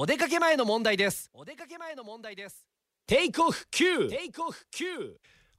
[0.00, 1.28] お出かけ前の問題です。
[1.34, 2.64] お出かけ前の問題です。
[3.04, 5.14] テイクオフ9テイクオフ9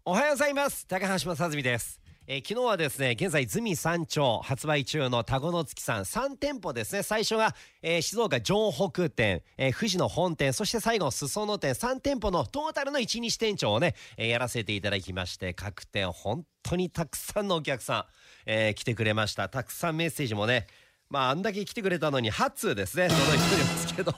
[0.06, 0.88] おはようございます。
[0.88, 2.00] 高橋正澄です。
[2.26, 6.04] えー、昨日はですね現在ズミ山頂発売中の田子の月さん。
[6.04, 7.04] 3店舗ですね。
[7.04, 11.74] 最初が、えー、静岡城北店、えー、富士の本店そして最後裾野店。
[11.74, 18.06] 3店舗のトータルの1日店長をね、えやらせていただきまして各店本当にたくさんのお客さん、
[18.46, 19.50] え来てくれました。
[19.50, 20.68] たくさんメッセージもね
[21.10, 23.10] まああんだけ来てくれたのに8通ですね。
[23.10, 24.14] 届いてますけど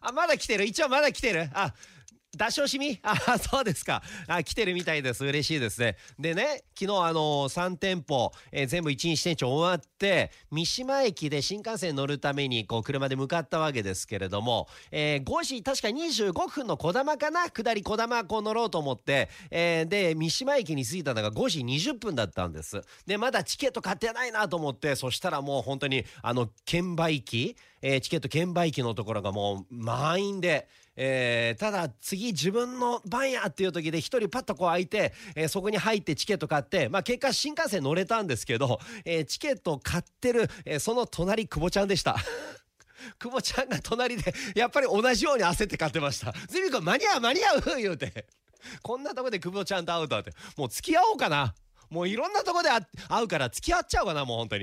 [0.00, 0.64] あまだ来てる。
[0.64, 1.48] 一応まだ来てる。
[1.52, 1.72] あ
[2.36, 2.98] 出し惜しみ？
[3.02, 4.02] あそうですか。
[4.28, 5.24] あ来てるみたいです。
[5.24, 5.96] 嬉しいですね。
[6.18, 17.50] でね昨日あの3店舗、えー、全部1日店長終わって三島駅で新幹線乗るためにこう車で向かったわけですけれども、えー、5時確か25分のこだまかな？
[17.50, 22.80] 下りこだまこう乗ろうと思って、えー、で三島駅に着いたのが5時20分だったんです。
[23.06, 30.68] でまだチケット買ってないなと思ってそしたらもう本当にあの券売機、え、チケット券売機のところがもう満員で
[31.02, 42.16] えー、ただ次自分の番やっていう時で1人パッとこう開いて、えー、そこに入ってチケット買って、まあ、結果新幹線乗れたんですけど、えー、チケットを買ってる、えその隣久保ちゃんでした。
[43.18, 48.26] 久保ちゃんが隣でやっぱり同じように焦って買ってました「ズミ君間に合う間に合う!」言うて
[48.82, 51.54] こんなとこで久保ちゃんと会うとはってもう付き合おうかな
[51.88, 54.58] もういろんなとこで会うから付き合っちゃうかなもう本当に